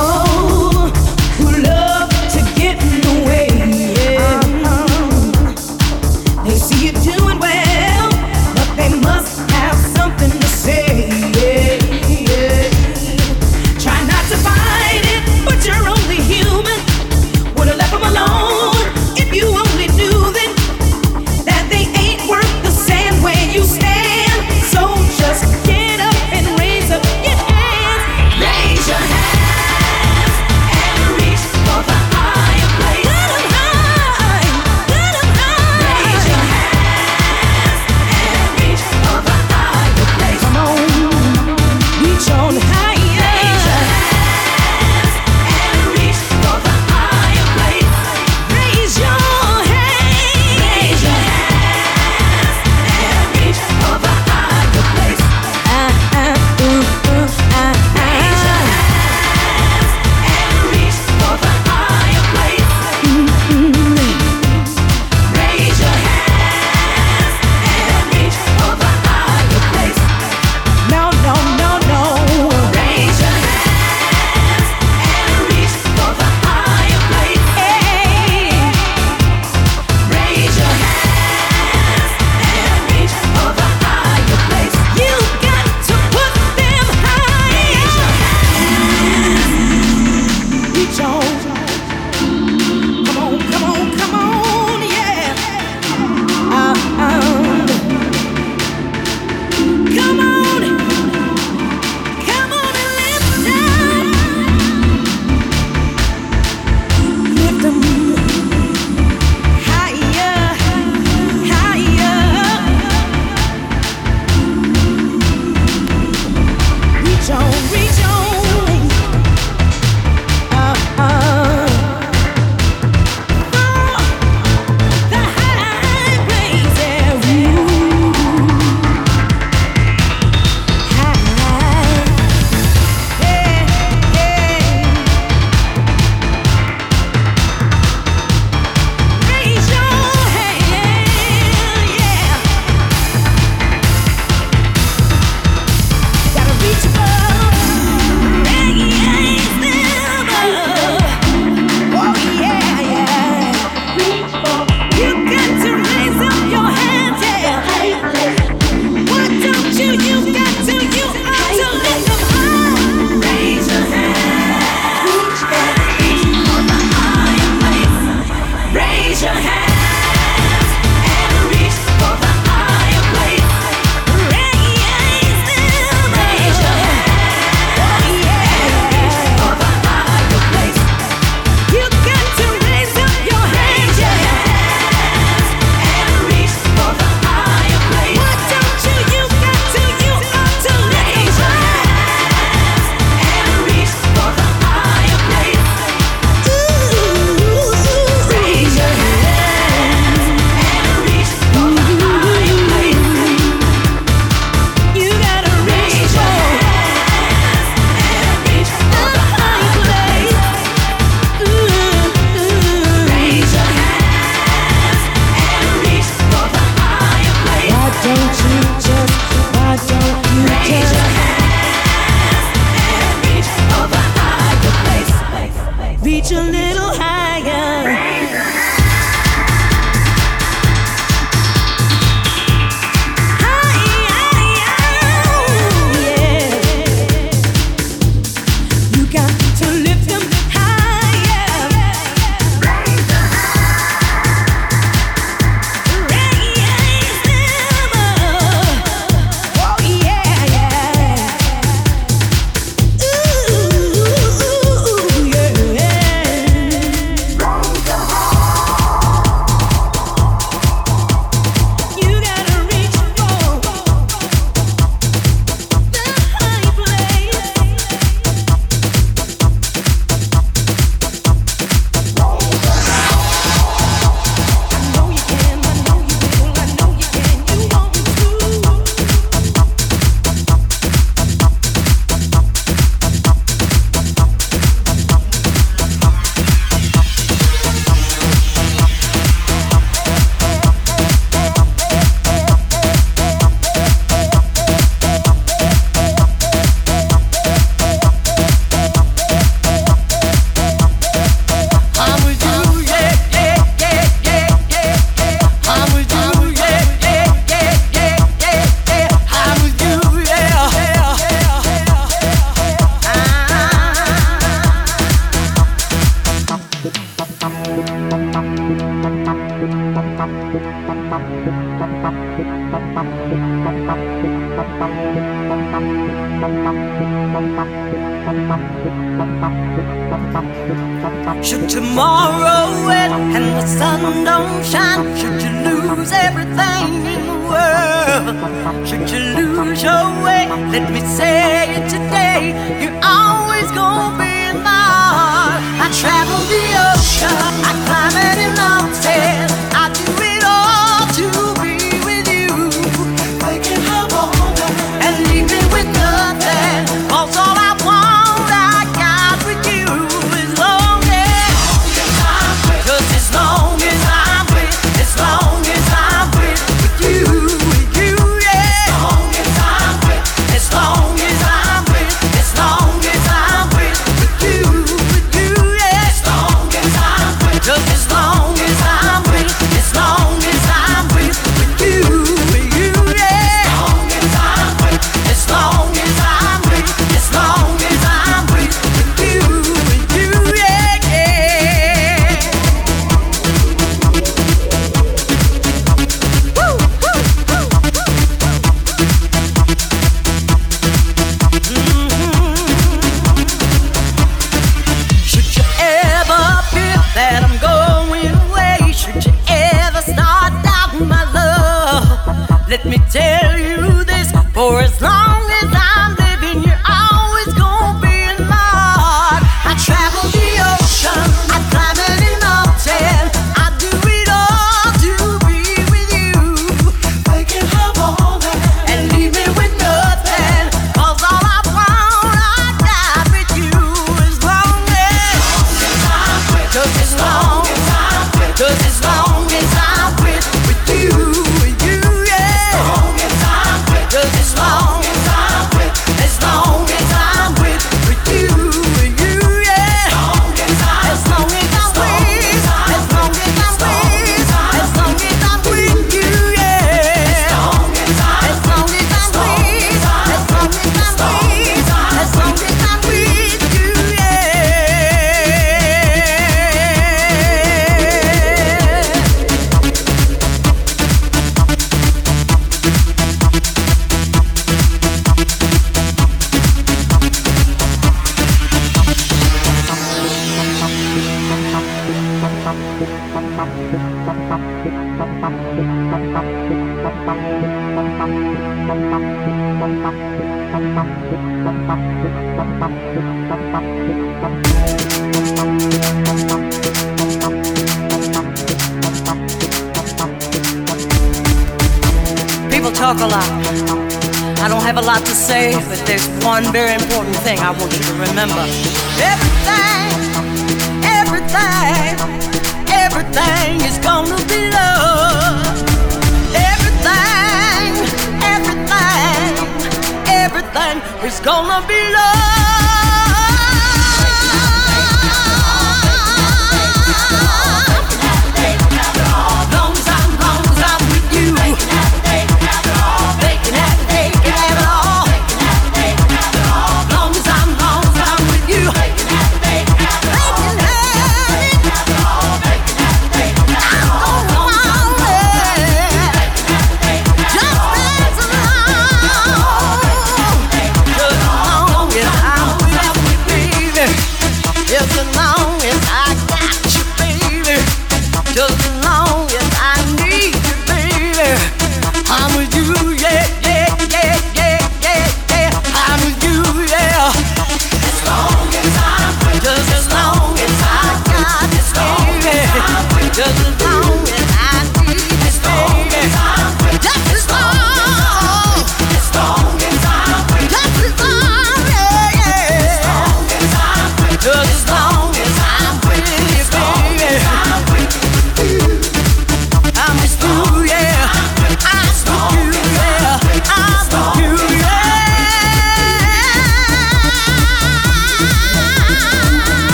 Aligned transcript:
reach 0.00 0.49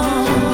Oh. 0.00 0.47